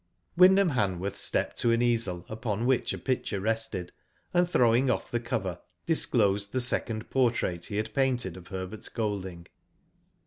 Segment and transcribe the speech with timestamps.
[0.35, 3.91] Wyndham Han worth stepped to an easel upon which a picture rested,
[4.33, 9.45] and throwing off the cover, disclosed the second portrait he had painted of Herbert Golding.